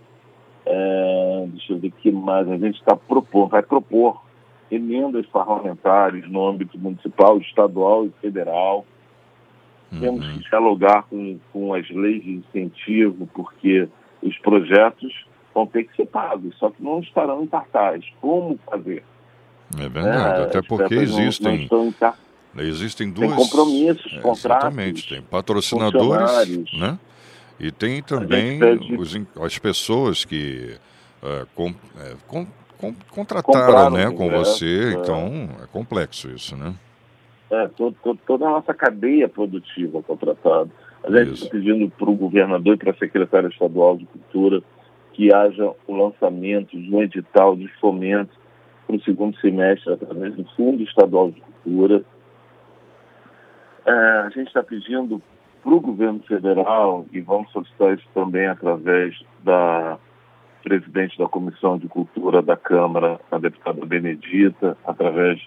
É, 0.64 1.46
deixa 1.48 1.74
eu 1.74 1.80
ver 1.80 1.88
o 1.88 1.92
que 1.92 2.12
mais. 2.12 2.48
A 2.48 2.56
gente 2.56 2.76
está 2.76 2.96
propondo, 2.96 3.50
vai 3.50 3.64
propor 3.64 4.22
emendas 4.70 5.26
parlamentares 5.26 6.30
no 6.30 6.48
âmbito 6.48 6.78
municipal, 6.78 7.40
estadual 7.40 8.06
e 8.06 8.12
federal. 8.22 8.86
Uhum. 9.92 10.00
Temos 10.00 10.28
que 10.28 10.40
dialogar 10.48 11.02
com, 11.10 11.40
com 11.52 11.74
as 11.74 11.90
leis 11.90 12.24
de 12.24 12.34
incentivo, 12.34 13.28
porque 13.34 13.90
os 14.22 14.38
projetos 14.38 15.26
vão 15.52 15.66
ter 15.66 15.86
que 15.86 15.96
ser 15.96 16.06
pagos, 16.06 16.56
só 16.60 16.70
que 16.70 16.84
não 16.84 17.00
estarão 17.00 17.42
em 17.42 17.48
cartaz. 17.48 18.06
Como 18.22 18.60
fazer? 18.70 19.04
É 19.80 19.90
verdade, 19.90 20.42
é, 20.42 20.44
até 20.44 20.62
porque 20.62 20.94
existem. 20.94 21.68
Não, 21.72 21.86
não 21.86 21.94
Existem 22.58 23.12
duas. 23.12 23.30
Tem 23.30 23.38
compromissos, 23.38 24.14
é, 24.14 24.20
contratos. 24.22 24.46
Exatamente, 24.46 25.10
tem 25.10 25.22
patrocinadores, 25.22 26.74
né? 26.74 27.00
E 27.60 27.72
tem 27.72 28.02
também 28.02 28.60
os, 28.98 29.16
as 29.42 29.60
pessoas 29.60 30.24
que 30.24 30.78
uh, 31.22 31.46
com, 31.54 31.70
é, 32.00 32.16
com, 32.28 32.48
com, 32.78 32.94
contrataram 33.12 33.90
né, 33.92 34.10
com 34.12 34.30
você, 34.30 34.66
é. 34.66 34.94
então 34.94 35.50
é 35.62 35.68
complexo 35.72 36.30
isso, 36.30 36.56
né? 36.56 36.74
É, 37.52 37.68
todo, 37.68 37.96
todo, 38.04 38.20
toda 38.26 38.46
a 38.46 38.52
nossa 38.52 38.74
cadeia 38.74 39.28
produtiva 39.28 40.02
contratada. 40.04 40.70
A 41.04 41.12
gente 41.12 41.34
está 41.34 41.50
pedindo 41.50 41.90
para 41.90 42.10
o 42.10 42.16
governador 42.16 42.76
e 42.76 42.78
para 42.78 42.92
a 42.92 42.98
secretária 42.98 43.48
estadual 43.48 43.98
de 43.98 44.06
Cultura 44.06 44.62
que 45.14 45.34
haja 45.34 45.74
o 45.86 45.96
lançamento 45.96 46.80
de 46.80 46.96
um 46.96 47.02
edital 47.02 47.56
de 47.56 47.68
fomento 47.80 48.32
para 48.88 48.96
o 48.96 49.02
segundo 49.02 49.38
semestre 49.40 49.92
através 49.92 50.34
do 50.36 50.46
Fundo 50.56 50.82
Estadual 50.84 51.32
de 51.32 51.42
Cultura, 51.42 52.04
é, 53.90 54.20
a 54.20 54.30
gente 54.30 54.48
está 54.48 54.62
pedindo 54.62 55.22
para 55.64 55.74
o 55.74 55.82
governo 55.82 56.20
federal, 56.28 57.06
e 57.12 57.20
vamos 57.20 57.52
solicitar 57.52 57.94
isso 57.94 58.08
também 58.14 58.48
através 58.48 59.20
da 59.44 59.98
presidente 60.64 61.18
da 61.18 61.28
Comissão 61.28 61.78
de 61.78 61.88
Cultura 61.88 62.42
da 62.42 62.56
Câmara, 62.56 63.20
a 63.32 63.38
deputada 63.38 63.86
Benedita, 63.86 64.78
através 64.86 65.42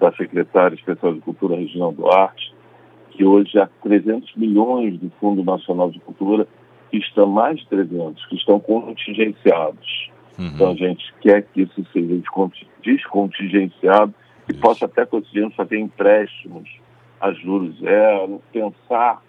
da 0.00 0.12
secretária 0.12 0.74
especial 0.74 1.14
de 1.14 1.20
Cultura, 1.20 1.56
Regina 1.56 1.92
Duarte, 1.92 2.54
que 3.10 3.24
hoje 3.24 3.58
há 3.58 3.68
300 3.82 4.34
milhões 4.34 4.98
do 4.98 5.10
Fundo 5.20 5.44
Nacional 5.44 5.90
de 5.90 6.00
Cultura, 6.00 6.48
que 6.90 6.98
estão 6.98 7.26
mais 7.26 7.60
de 7.60 7.68
300, 7.68 8.26
que 8.26 8.36
estão 8.36 8.58
contingenciados. 8.58 10.10
Uhum. 10.38 10.46
Então 10.46 10.70
a 10.72 10.74
gente 10.74 11.14
quer 11.20 11.42
que 11.42 11.62
isso 11.62 11.86
seja 11.92 12.20
descontingenciado 12.82 14.12
e 14.48 14.54
possa 14.54 14.86
até 14.86 15.06
conseguir 15.06 15.48
fazer 15.54 15.78
empréstimos 15.78 16.68
a 17.24 17.32
juros 17.32 17.78
zero, 17.78 18.42
pensar 18.52 19.22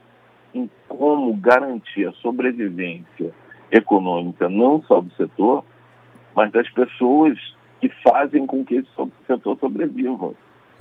em 0.53 0.69
como 0.89 1.33
garantir 1.33 2.05
a 2.05 2.11
sobrevivência 2.13 3.33
econômica 3.71 4.49
não 4.49 4.83
só 4.83 4.99
do 4.99 5.09
setor, 5.11 5.63
mas 6.35 6.51
das 6.51 6.69
pessoas 6.71 7.37
que 7.79 7.87
fazem 8.03 8.45
com 8.45 8.65
que 8.65 8.75
esse 8.75 8.89
setor 9.25 9.57
sobreviva. 9.59 10.33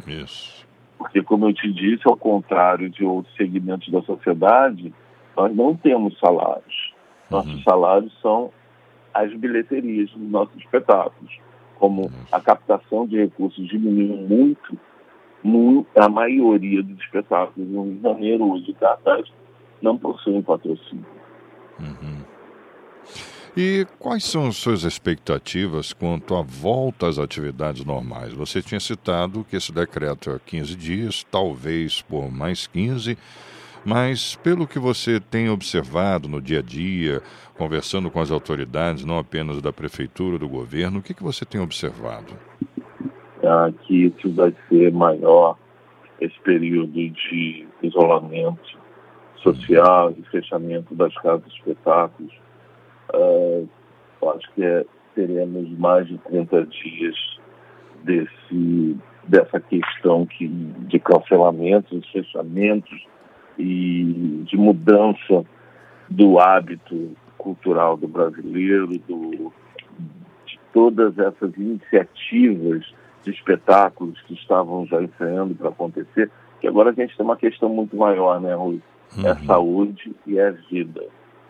Isso. 0.09 0.67
Porque, 0.99 1.23
como 1.23 1.49
eu 1.49 1.55
te 1.55 1.73
disse, 1.73 2.03
ao 2.05 2.17
contrário 2.17 2.91
de 2.91 3.05
outros 3.05 3.33
segmentos 3.37 3.89
da 3.93 4.03
sociedade, 4.03 4.93
nós 5.37 5.55
não 5.55 5.77
temos 5.77 6.19
salários. 6.19 6.93
Nossos 7.31 7.55
uhum. 7.55 7.63
salários 7.63 8.13
são 8.21 8.51
as 9.13 9.33
bilheterias 9.35 10.11
dos 10.11 10.31
nossos 10.31 10.57
espetáculos. 10.57 11.39
Como 11.79 12.11
a 12.33 12.41
captação 12.41 13.07
de 13.07 13.19
recursos 13.19 13.69
diminuiu 13.69 14.17
muito 14.17 14.77
a 15.97 16.09
maioria 16.09 16.83
dos 16.83 16.99
espetáculos 16.99 17.69
no 17.69 17.85
Rio 17.85 17.95
de 17.97 18.03
Janeiro 18.03 18.53
hoje 18.53 18.73
cartaz 18.75 19.31
não 19.83 19.99
possuem 19.99 20.43
patrocínio. 20.43 21.05
Uhum. 21.79 22.25
E 23.57 23.87
quais 24.01 24.25
são 24.25 24.49
as 24.49 24.57
suas 24.57 24.83
expectativas 24.83 25.93
quanto 25.93 26.35
à 26.35 26.43
volta 26.43 27.07
às 27.07 27.19
atividades 27.19 27.85
normais? 27.85 28.33
Você 28.33 28.61
tinha 28.61 28.81
citado 28.81 29.47
que 29.49 29.57
esse 29.57 29.71
decreto 29.71 30.31
é 30.31 30.41
15 30.45 30.75
dias, 30.75 31.25
talvez 31.31 32.03
por 32.03 32.33
mais 32.33 32.67
15, 32.67 33.17
mas 33.85 34.35
pelo 34.37 34.67
que 34.67 34.79
você 34.79 35.21
tem 35.21 35.49
observado 35.49 36.29
no 36.29 36.43
dia 36.43 36.61
a 36.61 36.63
dia, 36.63 37.23
conversando 37.57 38.11
com 38.11 38.21
as 38.21 38.33
autoridades, 38.33 39.05
não 39.05 39.19
apenas 39.19 39.63
da 39.63 39.73
prefeitura, 39.73 40.37
do 40.37 40.49
governo, 40.49 40.99
o 40.99 41.03
que, 41.03 41.15
que 41.15 41.23
você 41.23 41.45
tem 41.45 41.61
observado? 41.61 42.37
Que 43.83 44.07
isso 44.07 44.33
vai 44.33 44.55
ser 44.69 44.93
maior, 44.93 45.57
esse 46.21 46.39
período 46.41 46.93
de 46.93 47.67
isolamento 47.83 48.79
social 49.37 50.15
e 50.17 50.23
fechamento 50.31 50.95
das 50.95 51.15
casas 51.17 51.45
de 51.53 51.59
espetáculos. 51.59 52.33
Uh, 53.15 53.69
acho 54.35 54.51
que 54.55 54.65
é, 54.65 54.85
teremos 55.15 55.69
mais 55.79 56.09
de 56.09 56.17
30 56.19 56.67
dias 56.67 57.15
desse, 58.03 58.97
dessa 59.29 59.61
questão 59.61 60.25
que, 60.25 60.49
de 60.49 60.99
cancelamentos, 60.99 62.09
fechamentos 62.11 63.07
e 63.59 64.43
de 64.47 64.57
mudança 64.57 65.45
do 66.09 66.39
hábito 66.39 67.11
cultural 67.37 67.97
do 67.97 68.09
brasileiro, 68.09 68.99
do, 69.07 69.53
de 70.47 70.59
todas 70.73 71.19
essas 71.19 71.55
iniciativas 71.57 72.85
de 73.25 73.31
espetáculos 73.31 74.21
que 74.23 74.35
estavam 74.35 74.87
já 74.87 75.03
ensaiando 75.03 75.55
para 75.55 75.71
acontecer, 75.71 76.31
que 76.61 76.69
agora 76.69 76.91
a 76.91 76.93
gente 76.93 77.17
tem 77.17 77.25
uma 77.25 77.37
questão 77.37 77.69
muito 77.69 77.97
maior, 77.97 78.41
né, 78.41 78.55
Rui? 78.55 78.81
É 79.23 79.29
a 79.29 79.35
uhum. 79.35 79.47
saúde 79.47 80.15
e 80.27 80.39
é 80.39 80.49
a 80.49 80.51
vida. 80.51 81.05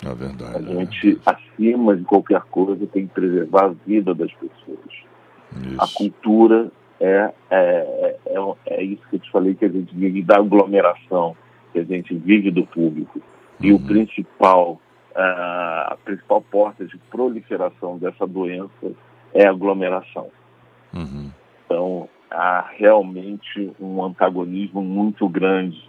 É 0.05 0.15
verdade. 0.15 0.57
A 0.57 0.61
gente, 0.61 1.21
é. 1.27 1.31
acima 1.31 1.97
de 1.97 2.05
qualquer 2.05 2.43
coisa, 2.43 2.87
tem 2.87 3.07
que 3.07 3.15
preservar 3.15 3.67
a 3.67 3.75
vida 3.87 4.15
das 4.15 4.33
pessoas. 4.33 5.05
Isso. 5.63 5.81
A 5.81 5.87
cultura 5.89 6.71
é, 7.01 7.33
é, 7.51 8.17
é, 8.27 8.55
é, 8.67 8.83
isso 8.83 9.03
que 9.09 9.17
eu 9.17 9.21
te 9.21 9.31
falei, 9.31 9.55
que 9.55 9.65
a 9.65 9.69
gente 9.69 9.95
vive 9.95 10.23
da 10.23 10.37
aglomeração, 10.39 11.37
que 11.73 11.79
a 11.79 11.85
gente 11.85 12.15
vive 12.15 12.51
do 12.51 12.67
público. 12.67 13.21
E 13.61 13.73
o 13.73 13.77
uhum. 13.77 13.87
principal, 13.87 14.81
a 15.15 15.97
principal 16.05 16.43
porta 16.43 16.85
de 16.85 16.99
proliferação 17.11 17.99
dessa 17.99 18.27
doença 18.27 18.93
é 19.33 19.47
a 19.47 19.51
aglomeração. 19.51 20.29
Uhum. 20.93 21.31
Então, 21.65 22.09
há 22.31 22.69
realmente 22.77 23.73
um 23.81 24.05
antagonismo 24.05 24.83
muito 24.83 25.29
grande 25.29 25.83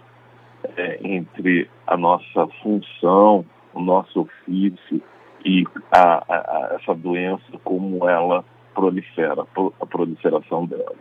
é, 0.76 0.98
entre 1.02 1.68
a 1.86 1.96
nossa 1.96 2.46
função, 2.62 3.44
o 3.74 3.80
nosso 3.80 4.20
ofício 4.20 5.02
e 5.44 5.64
a, 5.92 6.24
a, 6.28 6.36
a 6.36 6.78
essa 6.80 6.94
doença, 6.94 7.44
como 7.62 8.08
ela 8.08 8.44
prolifera, 8.74 9.46
a 9.80 9.86
proliferação 9.86 10.66
dela. 10.66 10.94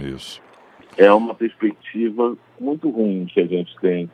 Isso. 0.00 0.40
É 0.96 1.12
uma 1.12 1.34
perspectiva 1.34 2.36
muito 2.60 2.90
ruim 2.90 3.26
que 3.26 3.40
a 3.40 3.46
gente 3.46 3.74
tem 3.80 4.10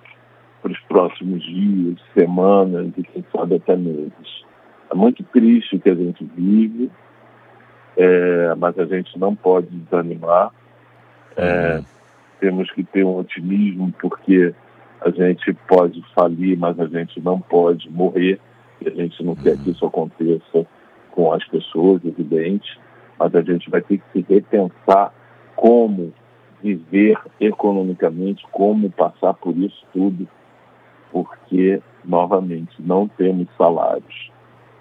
para 0.61 0.73
os 0.73 0.81
próximos 0.81 1.43
dias, 1.45 1.99
semanas 2.15 2.93
e 2.97 3.03
quem 3.03 3.25
sabe 3.31 3.57
até 3.57 3.77
meses. 3.77 4.45
É 4.91 4.95
muito 4.95 5.23
triste 5.25 5.77
o 5.77 5.81
que 5.81 5.91
a 5.91 5.95
gente 5.95 6.25
vive, 6.37 6.91
é, 7.97 8.55
mas 8.57 8.79
a 8.79 8.85
gente 8.85 9.19
não 9.19 9.35
pode 9.35 9.69
desanimar. 9.69 10.51
É, 11.37 11.77
uhum. 11.77 11.85
Temos 12.41 12.71
que 12.73 12.85
ter 12.85 13.05
um 13.05 13.19
otimismo 13.19 13.93
porque 14.01 14.55
a 15.01 15.11
gente 15.11 15.53
pode 15.69 16.03
falir, 16.15 16.59
mas 16.59 16.79
a 16.79 16.87
gente 16.87 17.21
não 17.21 17.41
pode 17.41 17.91
morrer. 17.91 18.41
E 18.81 18.89
a 18.89 18.91
gente 18.91 19.23
não 19.23 19.35
quer 19.35 19.57
que 19.59 19.71
isso 19.71 19.85
aconteça 19.87 20.67
com 21.11 21.33
as 21.33 21.45
pessoas, 21.47 22.05
evidente, 22.05 22.79
mas 23.19 23.35
a 23.35 23.41
gente 23.41 23.71
vai 23.71 23.81
ter 23.81 23.99
que 23.99 24.05
se 24.13 24.27
repensar 24.29 25.13
como 25.55 26.13
viver 26.63 27.19
economicamente, 27.39 28.45
como 28.51 28.91
passar 28.91 29.35
por 29.35 29.57
isso 29.57 29.87
tudo, 29.93 30.27
porque, 31.13 31.81
novamente, 32.05 32.75
não 32.81 33.07
temos 33.07 33.47
salários. 33.57 34.34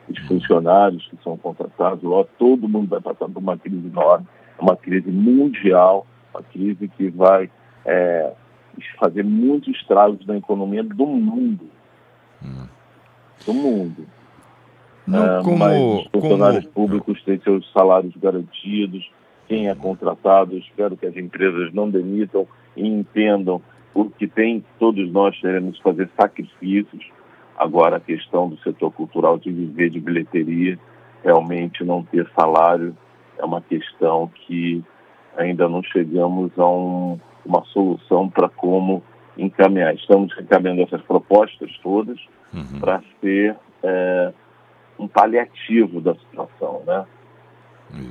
Os 0.10 0.20
funcionários 0.28 1.08
que 1.08 1.18
são 1.24 1.38
contratados, 1.38 2.04
lá, 2.04 2.26
todo 2.38 2.68
mundo 2.68 2.90
vai 2.90 3.02
passar 3.02 3.30
por 3.30 3.40
uma 3.40 3.58
crise 3.58 3.88
enorme, 3.88 4.28
uma 4.60 4.76
crise 4.76 5.10
mundial, 5.10 6.06
uma 6.34 6.44
crise 6.44 6.88
que 6.90 7.10
vai 7.10 7.50
é, 7.86 8.34
fazer 9.00 9.24
muitos 9.24 9.74
estragos 9.76 10.26
na 10.26 10.38
economia 10.38 10.84
do 10.84 11.06
mundo. 11.06 11.70
Hum. 12.44 12.68
Do 13.46 13.54
mundo. 13.54 14.06
Não, 15.08 15.40
é, 15.40 15.44
como, 15.44 15.58
mas 15.58 15.82
os 15.82 16.08
funcionários 16.12 16.66
como... 16.66 16.74
públicos 16.74 17.24
têm 17.24 17.40
seus 17.40 17.70
salários 17.72 18.14
garantidos, 18.18 19.10
quem 19.48 19.70
é 19.70 19.76
contratado, 19.76 20.58
espero 20.58 20.96
que 20.96 21.06
as 21.06 21.16
empresas 21.16 21.74
não 21.74 21.90
demitam 21.90 22.48
e 22.76 22.88
entendam 22.88 23.62
porque 23.94 24.28
tem, 24.28 24.66
todos 24.80 25.12
nós 25.12 25.40
teremos 25.40 25.78
que 25.78 25.84
fazer 25.84 26.10
sacrifícios. 26.20 27.06
Agora, 27.64 27.96
a 27.96 28.00
questão 28.02 28.50
do 28.50 28.58
setor 28.60 28.92
cultural 28.92 29.38
de 29.38 29.50
viver 29.50 29.90
de 29.90 29.98
bilheteria, 29.98 30.78
realmente 31.24 31.82
não 31.82 32.04
ter 32.04 32.30
salário, 32.38 32.94
é 33.38 33.46
uma 33.46 33.62
questão 33.62 34.30
que 34.36 34.84
ainda 35.38 35.70
não 35.70 35.82
chegamos 35.82 36.52
a 36.60 36.68
um, 36.68 37.18
uma 37.46 37.64
solução 37.68 38.30
para 38.30 38.50
como 38.50 39.02
encaminhar. 39.38 39.96
Estamos 39.96 40.38
encaminhando 40.38 40.82
essas 40.82 41.02
propostas 41.04 41.72
todas 41.82 42.20
uhum. 42.54 42.82
para 42.82 43.02
ser 43.22 43.56
é, 43.82 44.34
um 45.00 45.08
paliativo 45.08 46.02
da 46.02 46.16
situação, 46.16 46.84
né? 46.86 47.06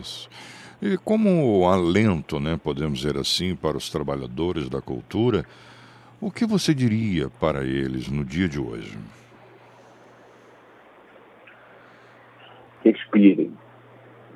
Isso. 0.01 0.31
E 0.81 0.97
como 0.97 1.69
alento, 1.69 2.41
né, 2.41 2.59
podemos 2.63 3.01
dizer 3.01 3.19
assim, 3.19 3.55
para 3.55 3.77
os 3.77 3.91
trabalhadores 3.91 4.71
da 4.71 4.81
cultura, 4.81 5.45
o 6.19 6.31
que 6.31 6.47
você 6.47 6.73
diria 6.73 7.29
para 7.39 7.65
eles 7.65 8.09
no 8.09 8.25
dia 8.25 8.49
de 8.49 8.59
hoje? 8.59 8.97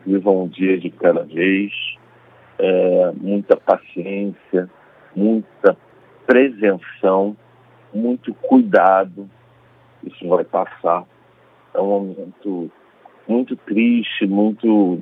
Vivam 0.05 0.45
um 0.45 0.49
dia 0.49 0.79
de 0.79 0.91
cada 0.91 1.25
vez, 1.25 1.73
é, 2.59 3.13
muita 3.17 3.57
paciência, 3.57 4.71
muita 5.15 5.77
prevenção, 6.27 7.37
muito 7.93 8.33
cuidado. 8.35 9.29
Isso 10.05 10.29
vai 10.29 10.45
passar. 10.45 11.05
É 11.75 11.81
um 11.81 11.87
momento 11.87 12.71
muito 13.27 13.57
triste, 13.57 14.27
muito 14.27 15.01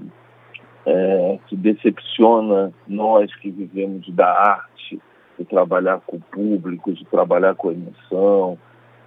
é, 0.87 1.39
que 1.47 1.57
decepciona 1.57 2.73
nós 2.89 3.35
que 3.37 3.51
vivemos 3.51 4.09
da 4.11 4.31
arte, 4.31 5.01
de 5.39 5.45
trabalhar 5.45 6.01
com 6.07 6.17
o 6.17 6.21
público, 6.21 6.93
de 6.93 7.05
trabalhar 7.07 7.55
com 7.55 7.69
a 7.69 7.73
emoção, 7.73 8.59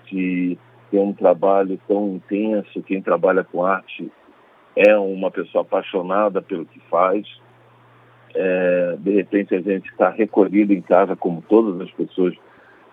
de 0.06 0.58
ter 0.92 1.00
um 1.00 1.14
trabalho 1.14 1.80
tão 1.88 2.16
intenso. 2.16 2.84
Quem 2.84 3.02
trabalha 3.02 3.44
com 3.44 3.66
arte 3.66 4.12
é 4.78 4.96
uma 4.98 5.32
pessoa 5.32 5.64
apaixonada 5.64 6.42
pelo 6.42 6.66
que 6.66 6.80
faz. 6.90 7.26
É, 8.36 8.96
de 9.00 9.12
repente 9.12 9.56
a 9.56 9.62
gente 9.62 9.90
está 9.90 10.10
recolhido 10.10 10.74
em 10.74 10.82
casa, 10.82 11.16
como 11.16 11.42
todas 11.42 11.82
as 11.82 11.92
pessoas 11.92 12.36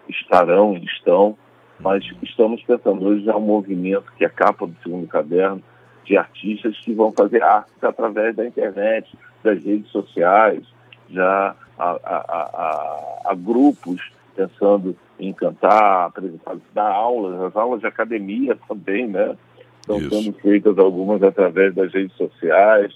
estarão 0.08 0.76
e 0.76 0.84
estão, 0.84 1.36
mas 1.78 2.04
estamos 2.22 2.62
pensando 2.62 3.06
hoje 3.06 3.24
já 3.24 3.36
um 3.36 3.40
movimento 3.40 4.12
que 4.16 4.24
é 4.24 4.26
a 4.26 4.30
capa 4.30 4.66
do 4.66 4.76
segundo 4.82 5.06
caderno 5.06 5.62
de 6.04 6.16
artistas 6.16 6.78
que 6.80 6.94
vão 6.94 7.12
fazer 7.12 7.42
arte 7.42 7.70
através 7.82 8.36
da 8.36 8.46
internet, 8.46 9.16
das 9.42 9.62
redes 9.62 9.90
sociais, 9.90 10.62
já 11.10 11.54
a, 11.78 11.90
a, 11.90 12.16
a, 12.16 13.20
a 13.26 13.34
grupos 13.34 14.00
pensando 14.34 14.96
em 15.18 15.32
cantar, 15.32 16.06
apresentar, 16.06 16.56
dar 16.72 16.90
aulas, 16.90 17.40
as 17.40 17.56
aulas 17.56 17.80
de 17.80 17.86
academia 17.86 18.58
também, 18.68 19.06
né? 19.06 19.36
Estão 19.84 19.98
Isso. 19.98 20.22
sendo 20.22 20.32
feitas 20.38 20.78
algumas 20.78 21.22
através 21.22 21.74
das 21.74 21.92
redes 21.92 22.16
sociais. 22.16 22.90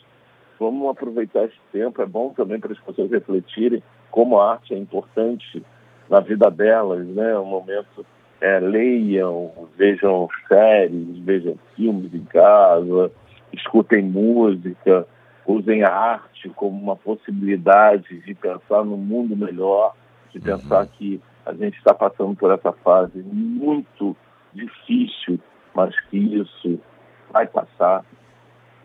Vamos 0.59 0.89
aproveitar 0.89 1.45
esse 1.45 1.61
tempo, 1.71 2.01
é 2.01 2.07
bom 2.07 2.31
também 2.31 2.59
para 2.59 2.73
as 2.73 2.81
pessoas 2.81 3.11
refletirem 3.11 3.83
como 4.11 4.39
a 4.39 4.53
arte 4.53 4.73
é 4.73 4.79
importante 4.79 5.63
na 6.09 6.21
vida 6.21 6.51
delas, 6.51 7.07
né? 7.07 7.39
Um 7.39 7.45
momento, 7.45 8.07
é, 8.41 8.59
leiam, 8.59 9.53
vejam 9.77 10.29
séries, 10.49 11.19
vejam 11.19 11.59
filmes 11.77 12.13
em 12.15 12.25
casa, 12.25 13.13
escutem 13.53 14.03
música, 14.03 15.07
usem 15.47 15.83
a 15.85 15.95
arte 15.95 16.49
como 16.49 16.81
uma 16.81 16.97
possibilidade 16.97 18.19
de 18.23 18.35
pensar 18.35 18.83
no 18.83 18.97
mundo 18.97 19.37
melhor, 19.37 19.95
de 20.33 20.41
pensar 20.41 20.85
uhum. 20.85 20.89
que 20.97 21.21
a 21.45 21.53
gente 21.53 21.77
está 21.77 21.93
passando 21.93 22.35
por 22.35 22.51
essa 22.51 22.73
fase 22.73 23.19
muito 23.19 24.17
difícil, 24.55 25.39
mas 25.79 25.95
que 26.11 26.19
isso 26.19 26.81
vai 27.33 27.47
passar 27.47 28.05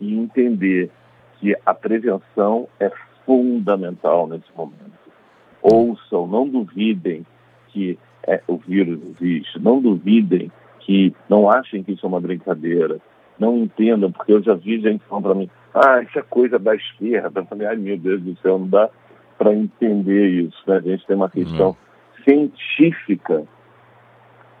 e 0.00 0.16
entender 0.16 0.88
que 1.40 1.56
a 1.66 1.74
prevenção 1.74 2.68
é 2.78 2.88
fundamental 3.26 4.28
nesse 4.28 4.46
momento. 4.56 4.92
Ouçam, 5.60 6.28
não 6.28 6.48
duvidem 6.48 7.26
que 7.70 7.98
é, 8.28 8.40
o 8.46 8.58
vírus 8.58 9.00
existe, 9.20 9.58
não 9.58 9.80
duvidem 9.80 10.52
que 10.78 11.12
não 11.28 11.50
achem 11.50 11.82
que 11.82 11.92
isso 11.92 12.06
é 12.06 12.08
uma 12.08 12.20
brincadeira, 12.20 13.00
não 13.40 13.58
entendam, 13.58 14.12
porque 14.12 14.32
eu 14.32 14.40
já 14.40 14.54
vi 14.54 14.80
gente 14.80 15.04
falando 15.06 15.24
para 15.24 15.34
mim, 15.34 15.50
ah, 15.74 16.00
isso 16.00 16.16
é 16.16 16.22
coisa 16.22 16.60
da 16.60 16.76
esquerda. 16.76 17.40
Eu 17.40 17.46
falei, 17.46 17.66
ai 17.66 17.76
meu 17.76 17.98
Deus 17.98 18.22
do 18.22 18.36
céu, 18.36 18.56
não 18.56 18.68
dá 18.68 18.88
para 19.36 19.52
entender 19.52 20.28
isso. 20.28 20.62
Né? 20.64 20.76
A 20.76 20.80
gente 20.80 21.04
tem 21.06 21.16
uma 21.16 21.28
questão 21.28 21.70
uhum. 21.70 22.22
científica. 22.22 23.42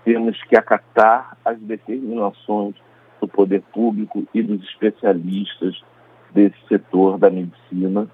Temos 0.04 0.42
que 0.44 0.56
acatar 0.56 1.36
as 1.44 1.58
determinações 1.58 2.74
do 3.20 3.28
poder 3.28 3.62
público 3.72 4.26
e 4.34 4.42
dos 4.42 4.62
especialistas 4.64 5.82
desse 6.32 6.56
setor 6.68 7.18
da 7.18 7.30
medicina 7.30 8.08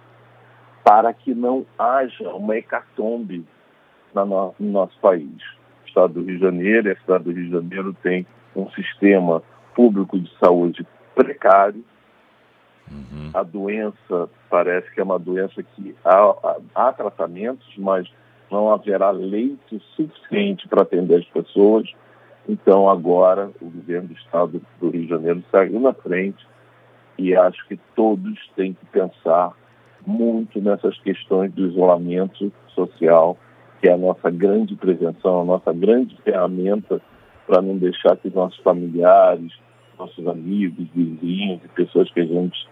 para 0.84 1.12
que 1.12 1.34
não 1.34 1.66
haja 1.78 2.30
uma 2.30 2.56
hecatombe 2.56 3.44
no, 4.14 4.54
no 4.58 4.72
nosso 4.72 4.98
país. 5.00 5.42
O 5.84 5.88
Estado 5.88 6.14
do 6.14 6.22
Rio 6.22 6.36
de 6.36 6.44
Janeiro 6.44 6.88
e 6.88 6.92
a 6.92 7.00
cidade 7.00 7.24
do 7.24 7.32
Rio 7.32 7.44
de 7.44 7.50
Janeiro 7.50 7.96
tem 8.02 8.26
um 8.54 8.70
sistema 8.70 9.42
público 9.74 10.18
de 10.18 10.30
saúde 10.38 10.86
precário, 11.14 11.84
Uhum. 12.90 13.30
A 13.32 13.42
doença 13.42 14.28
parece 14.48 14.90
que 14.92 15.00
é 15.00 15.04
uma 15.04 15.18
doença 15.18 15.62
que 15.62 15.94
há, 16.04 16.56
há 16.74 16.92
tratamentos, 16.92 17.66
mas 17.78 18.10
não 18.50 18.70
haverá 18.70 19.10
leito 19.10 19.80
suficiente 19.96 20.68
para 20.68 20.82
atender 20.82 21.20
as 21.20 21.26
pessoas. 21.26 21.90
Então, 22.48 22.88
agora, 22.88 23.50
o 23.60 23.66
governo 23.66 24.08
do 24.08 24.14
estado 24.14 24.60
do 24.80 24.90
Rio 24.90 25.02
de 25.02 25.08
Janeiro 25.08 25.44
saiu 25.50 25.78
na 25.80 25.92
frente 25.92 26.44
e 27.18 27.36
acho 27.36 27.66
que 27.68 27.78
todos 27.94 28.38
têm 28.56 28.72
que 28.72 28.84
pensar 28.86 29.52
muito 30.06 30.60
nessas 30.60 30.98
questões 31.00 31.52
do 31.52 31.66
isolamento 31.66 32.52
social, 32.74 33.36
que 33.80 33.88
é 33.88 33.92
a 33.92 33.98
nossa 33.98 34.30
grande 34.30 34.74
prevenção, 34.74 35.42
a 35.42 35.44
nossa 35.44 35.72
grande 35.72 36.16
ferramenta 36.22 37.00
para 37.46 37.60
não 37.60 37.76
deixar 37.76 38.16
que 38.16 38.30
nossos 38.30 38.58
familiares, 38.60 39.52
nossos 39.98 40.26
amigos, 40.26 40.86
vizinhos 40.94 41.60
e 41.64 41.68
pessoas 41.68 42.10
que 42.10 42.20
a 42.20 42.26
gente 42.26 42.68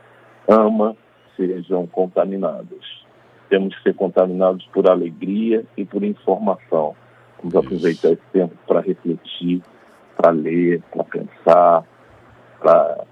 ama 0.49 0.97
sejam 1.37 1.87
contaminadas. 1.87 3.08
Temos 3.49 3.75
que 3.77 3.83
ser 3.83 3.95
contaminados 3.95 4.67
por 4.73 4.89
alegria 4.89 5.65
e 5.77 5.85
por 5.85 6.03
informação. 6.05 6.95
Vamos 7.39 7.55
Isso. 7.55 7.59
aproveitar 7.59 8.13
esse 8.13 8.23
tempo 8.33 8.55
para 8.67 8.81
refletir, 8.81 9.63
para 10.17 10.31
ler, 10.31 10.83
para 10.93 11.05
pensar, 11.05 11.85
para 12.61 13.05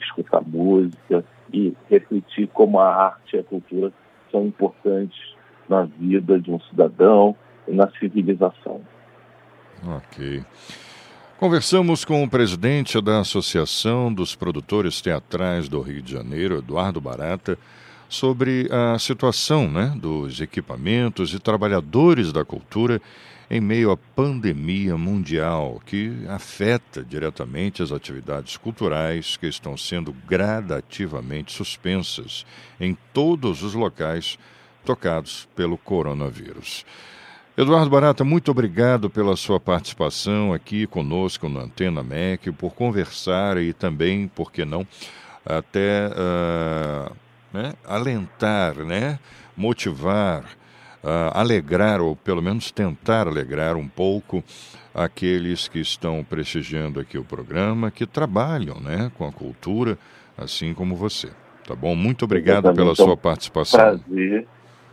escutar 0.00 0.42
música 0.42 1.24
e 1.52 1.74
refletir 1.88 2.48
como 2.48 2.78
a 2.78 2.94
arte 2.94 3.36
e 3.36 3.40
a 3.40 3.44
cultura 3.44 3.92
são 4.30 4.46
importantes 4.46 5.34
na 5.68 5.82
vida 5.82 6.38
de 6.38 6.50
um 6.50 6.60
cidadão 6.60 7.36
e 7.66 7.72
na 7.72 7.90
civilização. 7.98 8.80
Ok. 9.84 10.44
Conversamos 11.38 12.04
com 12.04 12.22
o 12.22 12.30
presidente 12.30 13.00
da 13.00 13.20
Associação 13.20 14.14
dos 14.14 14.34
Produtores 14.34 15.00
Teatrais 15.00 15.68
do 15.68 15.80
Rio 15.80 16.00
de 16.00 16.12
Janeiro, 16.12 16.58
Eduardo 16.58 17.00
Barata, 17.00 17.58
sobre 18.12 18.68
a 18.70 18.98
situação 18.98 19.66
né, 19.70 19.90
dos 19.96 20.38
equipamentos 20.38 21.32
e 21.32 21.38
trabalhadores 21.38 22.30
da 22.30 22.44
cultura 22.44 23.00
em 23.50 23.58
meio 23.58 23.90
à 23.90 23.96
pandemia 23.96 24.98
mundial 24.98 25.80
que 25.86 26.12
afeta 26.28 27.02
diretamente 27.02 27.82
as 27.82 27.90
atividades 27.90 28.58
culturais 28.58 29.38
que 29.38 29.46
estão 29.46 29.78
sendo 29.78 30.14
gradativamente 30.28 31.54
suspensas 31.54 32.44
em 32.78 32.94
todos 33.14 33.62
os 33.62 33.72
locais 33.72 34.38
tocados 34.84 35.48
pelo 35.56 35.78
coronavírus. 35.78 36.84
Eduardo 37.56 37.88
Barata, 37.88 38.24
muito 38.24 38.50
obrigado 38.50 39.08
pela 39.08 39.36
sua 39.36 39.58
participação 39.58 40.52
aqui 40.52 40.86
conosco 40.86 41.48
no 41.48 41.60
Antena 41.60 42.02
MEC, 42.02 42.52
por 42.52 42.74
conversar 42.74 43.56
e 43.56 43.72
também, 43.72 44.28
por 44.28 44.52
que 44.52 44.66
não, 44.66 44.86
até 45.46 46.08
uh, 46.08 47.21
né, 47.52 47.74
alentar, 47.86 48.76
né, 48.76 49.18
motivar, 49.56 50.44
uh, 51.02 51.30
alegrar, 51.34 52.00
ou 52.00 52.16
pelo 52.16 52.42
menos 52.42 52.70
tentar 52.70 53.26
alegrar 53.26 53.76
um 53.76 53.88
pouco 53.88 54.42
aqueles 54.94 55.68
que 55.68 55.80
estão 55.80 56.24
prestigiando 56.24 57.00
aqui 57.00 57.18
o 57.18 57.24
programa, 57.24 57.90
que 57.90 58.06
trabalham 58.06 58.80
né, 58.80 59.10
com 59.16 59.26
a 59.26 59.32
cultura, 59.32 59.98
assim 60.36 60.74
como 60.74 60.94
você. 60.94 61.30
Tá 61.66 61.74
bom? 61.74 61.94
Muito 61.94 62.24
obrigado 62.24 62.66
Exatamente. 62.66 62.76
pela 62.76 62.94
sua 62.94 63.16
participação. 63.16 63.80
Prazer 63.80 64.46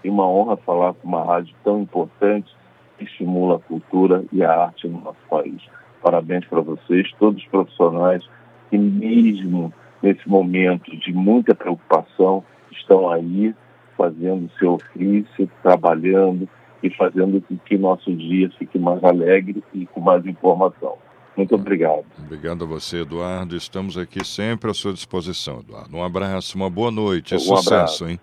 e 0.03 0.09
uma 0.09 0.27
honra 0.27 0.57
falar 0.57 0.93
com 0.93 1.07
uma 1.07 1.23
rádio 1.23 1.53
tão 1.63 1.81
importante 1.81 2.49
que 2.97 3.03
estimula 3.05 3.57
a 3.57 3.59
cultura 3.59 4.23
e 4.31 4.43
a 4.43 4.51
arte 4.51 4.87
no 4.87 5.01
nosso 5.01 5.19
país. 5.29 5.61
Parabéns 6.01 6.45
para 6.45 6.61
vocês, 6.61 7.11
todos 7.19 7.41
os 7.41 7.49
profissionais 7.49 8.27
que 8.69 8.77
mesmo 8.77 9.73
nesse 10.01 10.27
momento 10.27 10.95
de 10.97 11.13
muita 11.13 11.53
preocupação 11.53 12.43
estão 12.71 13.09
aí 13.09 13.53
fazendo 13.97 14.45
o 14.45 14.59
seu 14.59 14.73
ofício, 14.73 15.49
trabalhando 15.61 16.47
e 16.81 16.89
fazendo 16.89 17.41
com 17.41 17.57
que 17.57 17.77
nosso 17.77 18.13
dia 18.15 18.49
fique 18.57 18.79
mais 18.79 19.03
alegre 19.03 19.61
e 19.73 19.85
com 19.85 19.99
mais 19.99 20.25
informação. 20.25 20.97
Muito 21.35 21.55
obrigado. 21.55 22.05
Obrigado 22.17 22.63
a 22.63 22.67
você, 22.67 23.01
Eduardo. 23.01 23.55
Estamos 23.55 23.97
aqui 23.97 24.25
sempre 24.25 24.71
à 24.71 24.73
sua 24.73 24.93
disposição, 24.93 25.59
Eduardo. 25.59 25.95
Um 25.95 26.03
abraço, 26.03 26.57
uma 26.57 26.69
boa 26.69 26.91
noite. 26.91 27.35
Um 27.35 27.39
sucesso, 27.39 27.73
abraço 27.73 28.07
hein? 28.09 28.19